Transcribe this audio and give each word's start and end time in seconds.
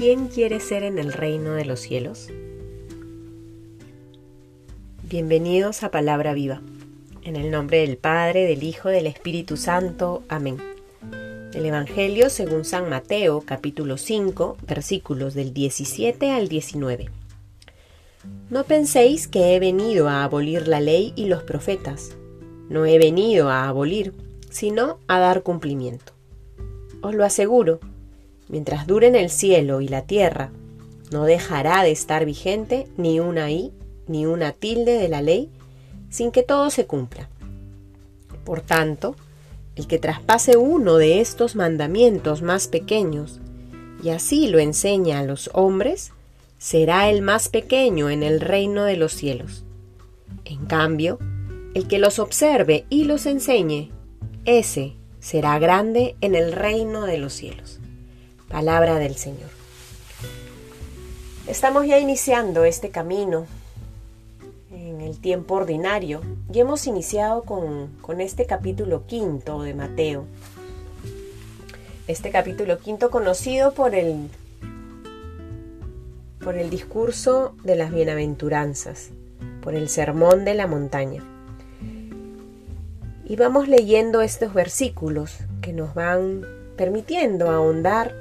¿quién 0.00 0.28
quiere 0.28 0.60
ser 0.60 0.82
en 0.82 0.98
el 0.98 1.12
reino 1.12 1.52
de 1.52 1.66
los 1.66 1.78
cielos? 1.78 2.28
Bienvenidos 5.02 5.82
a 5.82 5.90
Palabra 5.90 6.32
Viva. 6.32 6.62
En 7.22 7.36
el 7.36 7.50
nombre 7.50 7.80
del 7.80 7.98
Padre, 7.98 8.46
del 8.46 8.62
Hijo, 8.62 8.88
del 8.88 9.06
Espíritu 9.06 9.58
Santo. 9.58 10.22
Amén. 10.30 10.56
El 11.52 11.66
Evangelio 11.66 12.30
según 12.30 12.64
San 12.64 12.88
Mateo, 12.88 13.42
capítulo 13.42 13.98
5, 13.98 14.56
versículos 14.66 15.34
del 15.34 15.52
17 15.52 16.30
al 16.30 16.48
19. 16.48 17.10
No 18.48 18.64
penséis 18.64 19.28
que 19.28 19.54
he 19.54 19.60
venido 19.60 20.08
a 20.08 20.24
abolir 20.24 20.66
la 20.66 20.80
ley 20.80 21.12
y 21.14 21.26
los 21.26 21.42
profetas. 21.42 22.16
No 22.70 22.86
he 22.86 22.98
venido 22.98 23.50
a 23.50 23.68
abolir, 23.68 24.14
sino 24.48 24.98
a 25.08 25.18
dar 25.18 25.42
cumplimiento. 25.42 26.14
Os 27.02 27.14
lo 27.14 27.22
aseguro, 27.22 27.80
mientras 28.50 28.86
duren 28.86 29.14
el 29.14 29.30
cielo 29.30 29.80
y 29.80 29.88
la 29.88 30.02
tierra, 30.02 30.50
no 31.10 31.24
dejará 31.24 31.82
de 31.82 31.90
estar 31.90 32.24
vigente 32.24 32.86
ni 32.96 33.20
una 33.20 33.50
i 33.50 33.72
ni 34.06 34.26
una 34.26 34.52
tilde 34.52 34.98
de 34.98 35.08
la 35.08 35.22
ley 35.22 35.48
sin 36.10 36.32
que 36.32 36.42
todo 36.42 36.70
se 36.70 36.86
cumpla. 36.86 37.28
Por 38.44 38.60
tanto, 38.60 39.14
el 39.76 39.86
que 39.86 39.98
traspase 39.98 40.56
uno 40.56 40.96
de 40.96 41.20
estos 41.20 41.54
mandamientos 41.54 42.42
más 42.42 42.66
pequeños 42.68 43.40
y 44.02 44.10
así 44.10 44.48
lo 44.48 44.58
enseña 44.58 45.20
a 45.20 45.24
los 45.24 45.50
hombres, 45.52 46.12
será 46.58 47.08
el 47.10 47.22
más 47.22 47.48
pequeño 47.48 48.10
en 48.10 48.22
el 48.22 48.40
reino 48.40 48.84
de 48.84 48.96
los 48.96 49.12
cielos. 49.12 49.64
En 50.44 50.66
cambio, 50.66 51.18
el 51.74 51.86
que 51.86 51.98
los 51.98 52.18
observe 52.18 52.84
y 52.90 53.04
los 53.04 53.26
enseñe, 53.26 53.90
ese 54.44 54.94
será 55.20 55.58
grande 55.58 56.16
en 56.20 56.34
el 56.34 56.52
reino 56.52 57.04
de 57.04 57.18
los 57.18 57.32
cielos. 57.32 57.79
Palabra 58.50 58.98
del 58.98 59.14
Señor. 59.14 59.48
Estamos 61.46 61.86
ya 61.86 62.00
iniciando 62.00 62.64
este 62.64 62.90
camino 62.90 63.46
en 64.72 65.00
el 65.00 65.20
tiempo 65.20 65.54
ordinario 65.54 66.20
y 66.52 66.58
hemos 66.58 66.88
iniciado 66.88 67.44
con, 67.44 67.86
con 68.00 68.20
este 68.20 68.46
capítulo 68.46 69.06
quinto 69.06 69.62
de 69.62 69.74
Mateo. 69.74 70.24
Este 72.08 72.30
capítulo 72.30 72.78
quinto 72.78 73.08
conocido 73.10 73.72
por 73.72 73.94
el, 73.94 74.28
por 76.42 76.56
el 76.56 76.70
discurso 76.70 77.54
de 77.62 77.76
las 77.76 77.92
bienaventuranzas, 77.92 79.10
por 79.62 79.76
el 79.76 79.88
sermón 79.88 80.44
de 80.44 80.54
la 80.54 80.66
montaña. 80.66 81.22
Y 83.24 83.36
vamos 83.36 83.68
leyendo 83.68 84.22
estos 84.22 84.52
versículos 84.54 85.36
que 85.62 85.72
nos 85.72 85.94
van 85.94 86.44
permitiendo 86.76 87.48
ahondar 87.50 88.12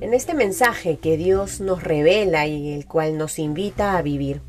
en 0.00 0.14
este 0.14 0.34
mensaje 0.34 0.98
que 0.98 1.16
Dios 1.16 1.60
nos 1.60 1.82
revela 1.82 2.46
y 2.46 2.72
el 2.72 2.86
cual 2.86 3.16
nos 3.16 3.38
invita 3.38 3.96
a 3.96 4.02
vivir. 4.02 4.40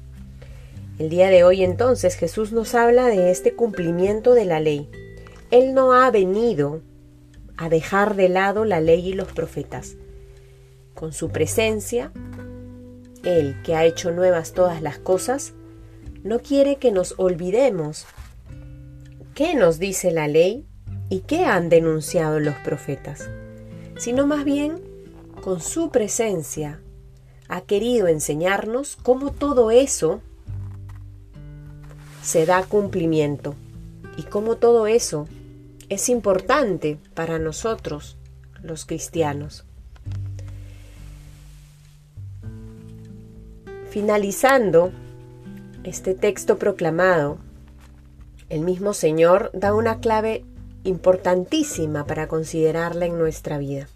El 0.98 1.10
día 1.10 1.30
de 1.30 1.44
hoy 1.44 1.64
entonces 1.64 2.16
Jesús 2.16 2.52
nos 2.52 2.74
habla 2.76 3.08
de 3.08 3.32
este 3.32 3.54
cumplimiento 3.54 4.34
de 4.34 4.46
la 4.46 4.60
ley. 4.60 4.90
Él 5.52 5.74
no 5.74 5.94
ha 5.94 6.10
venido 6.12 6.82
a 7.58 7.70
dejar 7.70 8.16
de 8.16 8.30
lado 8.30 8.66
la 8.66 8.80
ley 8.82 9.10
y 9.10 9.14
los 9.14 9.32
profetas. 9.32 9.96
Con 10.94 11.14
su 11.14 11.30
presencia, 11.30 12.12
Él 13.24 13.58
que 13.64 13.76
ha 13.76 13.86
hecho 13.86 14.12
nuevas 14.12 14.54
todas 14.54 14.82
las 14.82 14.98
cosas, 14.98 15.54
no 16.24 16.40
quiere 16.40 16.78
que 16.78 16.92
nos 16.92 17.16
olvidemos 17.18 18.06
qué 19.36 19.54
nos 19.54 19.80
dice 19.80 20.12
la 20.12 20.28
ley 20.28 20.66
y 21.10 21.20
qué 21.22 21.46
han 21.46 21.70
denunciado 21.70 22.40
los 22.40 22.56
profetas, 22.56 23.30
sino 23.98 24.26
más 24.26 24.46
bien 24.46 24.95
con 25.46 25.62
su 25.62 25.92
presencia, 25.92 26.80
ha 27.50 27.62
querido 27.62 28.08
enseñarnos 28.08 28.96
cómo 28.96 29.32
todo 29.32 29.70
eso 29.70 30.20
se 32.24 32.48
da 32.48 32.64
cumplimiento 32.64 33.54
y 34.18 34.24
cómo 34.24 34.56
todo 34.56 34.88
eso 34.88 35.28
es 35.88 36.10
importante 36.10 36.98
para 37.14 37.38
nosotros, 37.38 38.18
los 38.64 38.86
cristianos. 38.86 39.66
Finalizando 43.92 44.92
este 45.84 46.16
texto 46.16 46.58
proclamado, 46.58 47.38
el 48.50 48.62
mismo 48.62 48.96
Señor 48.96 49.52
da 49.54 49.76
una 49.76 50.00
clave 50.00 50.44
importantísima 50.84 52.08
para 52.08 52.28
considerarla 52.28 53.06
en 53.06 53.20
nuestra 53.20 53.60
vida 53.60 53.88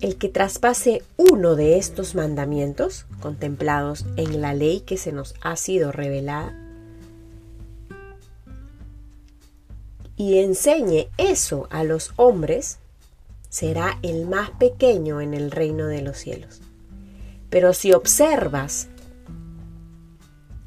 el 0.00 0.16
que 0.16 0.28
traspase 0.28 1.02
uno 1.16 1.56
de 1.56 1.78
estos 1.78 2.14
mandamientos 2.14 3.06
contemplados 3.20 4.06
en 4.16 4.40
la 4.40 4.54
ley 4.54 4.80
que 4.80 4.96
se 4.96 5.12
nos 5.12 5.34
ha 5.42 5.56
sido 5.56 5.92
revelada 5.92 6.56
y 10.20 10.38
enseñe 10.38 11.08
eso 11.16 11.66
a 11.70 11.82
los 11.82 12.12
hombres, 12.16 12.78
será 13.48 13.98
el 14.02 14.26
más 14.26 14.50
pequeño 14.50 15.22
en 15.22 15.32
el 15.32 15.50
reino 15.50 15.86
de 15.86 16.02
los 16.02 16.18
cielos. 16.18 16.60
Pero 17.48 17.72
si 17.72 17.94
observas, 17.94 18.88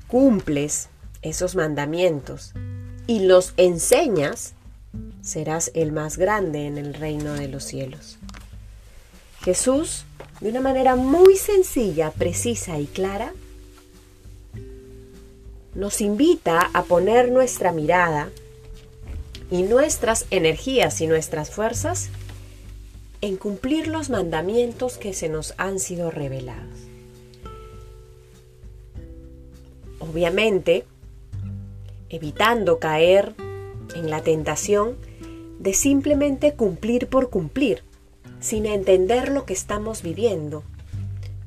cumples 0.08 0.90
esos 1.22 1.56
mandamientos 1.56 2.54
y 3.06 3.28
los 3.28 3.54
enseñas, 3.58 4.56
serás 5.22 5.70
el 5.76 5.92
más 5.92 6.18
grande 6.18 6.66
en 6.66 6.80
el 6.80 6.96
reino 6.96 7.34
de 7.34 7.48
los 7.48 7.64
cielos. 7.64 8.18
Jesús, 9.44 10.06
de 10.40 10.50
una 10.50 10.62
manera 10.62 10.96
muy 10.96 11.36
sencilla, 11.36 12.12
precisa 12.12 12.80
y 12.80 12.86
clara, 12.86 13.34
nos 15.76 16.02
invita 16.02 16.70
a 16.74 16.84
poner 16.84 17.32
nuestra 17.32 17.72
mirada 17.74 18.30
y 19.52 19.64
nuestras 19.64 20.28
energías 20.32 21.02
y 21.02 21.08
nuestras 21.08 21.50
fuerzas 21.50 22.10
en 23.22 23.38
cumplir 23.38 23.88
los 23.88 24.10
mandamientos 24.10 24.98
que 24.98 25.14
se 25.14 25.30
nos 25.30 25.54
han 25.58 25.80
sido 25.80 26.10
revelados. 26.10 26.80
Obviamente, 30.00 30.86
evitando 32.10 32.80
caer 32.80 33.34
en 33.96 34.10
la 34.10 34.22
tentación 34.22 34.96
de 35.60 35.74
simplemente 35.74 36.54
cumplir 36.54 37.08
por 37.08 37.30
cumplir 37.30 37.84
sin 38.44 38.66
entender 38.66 39.32
lo 39.32 39.46
que 39.46 39.54
estamos 39.54 40.02
viviendo, 40.04 40.64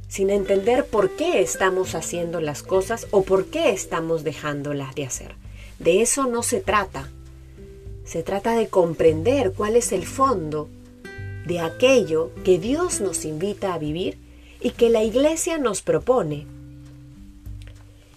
sin 0.08 0.30
entender 0.30 0.86
por 0.86 1.10
qué 1.14 1.42
estamos 1.42 1.94
haciendo 1.94 2.40
las 2.40 2.62
cosas 2.62 3.06
o 3.10 3.22
por 3.22 3.46
qué 3.46 3.70
estamos 3.70 4.24
dejándolas 4.24 4.94
de 4.94 5.04
hacer. 5.04 5.34
De 5.78 6.00
eso 6.00 6.26
no 6.26 6.42
se 6.42 6.60
trata. 6.60 7.10
Se 8.06 8.22
trata 8.22 8.56
de 8.56 8.68
comprender 8.68 9.52
cuál 9.52 9.76
es 9.76 9.92
el 9.92 10.06
fondo 10.06 10.70
de 11.44 11.60
aquello 11.60 12.30
que 12.44 12.58
Dios 12.58 13.02
nos 13.02 13.26
invita 13.26 13.74
a 13.74 13.78
vivir 13.78 14.16
y 14.62 14.70
que 14.70 14.88
la 14.88 15.02
iglesia 15.02 15.58
nos 15.58 15.82
propone. 15.82 16.46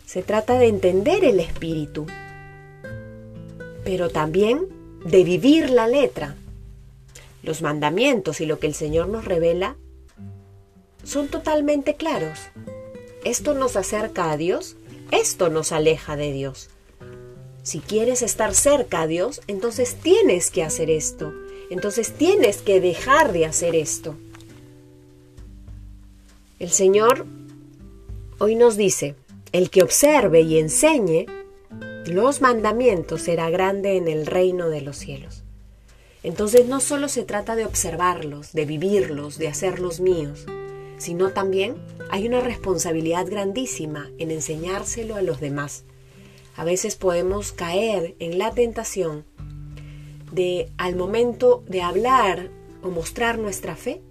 Se 0.06 0.24
trata 0.24 0.58
de 0.58 0.68
entender 0.68 1.26
el 1.26 1.42
espíritu, 1.42 2.06
pero 3.84 4.10
también 4.10 4.68
de 5.04 5.26
vivir 5.26 5.70
la 5.70 5.88
letra, 5.88 6.38
los 7.44 7.62
mandamientos 7.62 8.42
y 8.42 8.46
lo 8.46 8.60
que 8.60 8.68
el 8.68 8.74
Señor 8.74 9.08
nos 9.10 9.26
revela 9.26 9.76
son 11.04 11.28
totalmente 11.28 11.96
claros. 11.96 12.40
Esto 13.24 13.54
nos 13.54 13.76
acerca 13.76 14.32
a 14.32 14.38
Dios, 14.38 14.76
esto 15.12 15.50
nos 15.50 15.72
aleja 15.72 16.16
de 16.16 16.32
Dios. 16.32 16.70
Si 17.64 17.80
quieres 17.80 18.22
estar 18.22 18.54
cerca 18.54 19.02
a 19.02 19.08
Dios, 19.08 19.42
entonces 19.48 19.96
tienes 19.96 20.50
que 20.52 20.64
hacer 20.64 20.90
esto, 20.90 21.34
entonces 21.70 22.14
tienes 22.14 22.62
que 22.62 22.80
dejar 22.80 23.34
de 23.34 23.46
hacer 23.46 23.76
esto. 23.76 24.16
El 26.60 26.72
Señor 26.72 27.26
hoy 28.40 28.56
nos 28.56 28.76
dice, 28.76 29.16
el 29.52 29.70
que 29.70 29.84
observe 29.84 30.42
y 30.42 30.58
enseñe 30.58 31.26
los 32.06 32.42
mandamientos 32.42 33.22
será 33.22 33.50
grande 33.50 33.98
en 33.98 34.08
el 34.08 34.26
reino 34.26 34.70
de 34.70 34.82
los 34.82 34.98
cielos. 34.98 35.44
Entonces 36.24 36.68
no 36.68 36.80
solo 36.82 37.08
se 37.08 37.24
trata 37.24 37.56
de 37.56 37.66
observarlos, 37.66 38.52
de 38.52 38.66
vivirlos, 38.66 39.38
de 39.38 39.48
hacerlos 39.48 40.00
míos, 40.02 40.46
sino 40.98 41.32
también 41.32 41.76
hay 42.10 42.28
una 42.28 42.42
responsabilidad 42.42 43.26
grandísima 43.28 44.10
en 44.18 44.32
enseñárselo 44.32 45.16
a 45.16 45.22
los 45.22 45.40
demás. 45.40 45.86
A 46.58 46.66
veces 46.66 46.96
podemos 46.98 47.54
caer 47.54 48.16
en 48.20 48.38
la 48.38 48.52
tentación 48.52 49.24
de 50.32 50.70
al 50.78 50.96
momento 50.96 51.64
de 51.68 51.82
hablar 51.82 52.50
o 52.84 52.90
mostrar 52.90 53.38
nuestra 53.40 53.76
fe, 53.76 54.02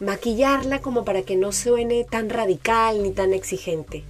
maquillarla 0.00 0.80
como 0.80 1.04
para 1.04 1.22
que 1.22 1.36
no 1.36 1.52
suene 1.52 2.04
tan 2.04 2.28
radical 2.28 3.02
ni 3.02 3.12
tan 3.12 3.32
exigente. 3.32 4.04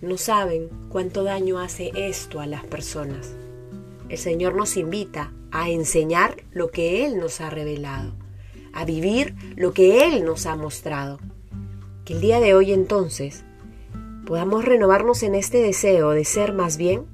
No 0.00 0.18
saben 0.18 0.68
cuánto 0.88 1.22
daño 1.22 1.60
hace 1.60 1.92
esto 1.94 2.40
a 2.40 2.46
las 2.46 2.64
personas. 2.64 3.32
El 4.08 4.18
Señor 4.18 4.56
nos 4.56 4.76
invita 4.76 5.32
a 5.52 5.68
enseñar 5.68 6.42
lo 6.50 6.70
que 6.70 7.06
Él 7.06 7.18
nos 7.18 7.40
ha 7.40 7.50
revelado, 7.50 8.14
a 8.72 8.84
vivir 8.84 9.34
lo 9.54 9.72
que 9.72 10.06
Él 10.06 10.24
nos 10.24 10.46
ha 10.46 10.56
mostrado. 10.56 11.20
Que 12.04 12.14
el 12.14 12.20
día 12.20 12.40
de 12.40 12.54
hoy 12.54 12.72
entonces 12.72 13.44
podamos 14.26 14.64
renovarnos 14.64 15.22
en 15.22 15.34
este 15.34 15.58
deseo 15.58 16.10
de 16.10 16.24
ser 16.24 16.52
más 16.52 16.78
bien 16.78 17.06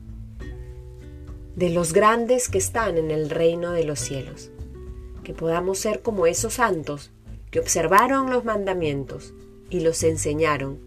de 1.57 1.71
los 1.71 1.93
grandes 1.93 2.49
que 2.49 2.59
están 2.59 2.97
en 2.97 3.11
el 3.11 3.29
reino 3.29 3.73
de 3.73 3.85
los 3.85 3.99
cielos. 3.99 4.53
Que 5.25 5.35
podamos 5.35 5.79
ser 5.79 6.01
como 6.01 6.27
esos 6.27 6.55
santos 6.55 7.11
que 7.51 7.59
observaron 7.59 8.31
los 8.31 8.45
mandamientos 8.45 9.35
y 9.69 9.81
los 9.81 10.03
enseñaron. 10.05 10.79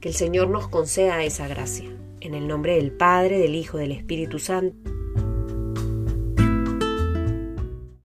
Que 0.00 0.10
el 0.10 0.14
Señor 0.14 0.50
nos 0.50 0.68
conceda 0.68 1.24
esa 1.24 1.48
gracia. 1.48 1.90
En 2.20 2.34
el 2.34 2.46
nombre 2.46 2.76
del 2.76 2.92
Padre, 2.92 3.38
del 3.38 3.54
Hijo, 3.54 3.78
del 3.78 3.92
Espíritu 3.92 4.38
Santo. 4.38 4.95